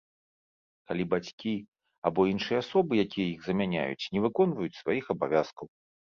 [0.91, 1.51] Калі бацькі
[2.09, 5.67] або іншыя асобы, якія іх замяняюць, не выконваюць сваіх абавязкаў.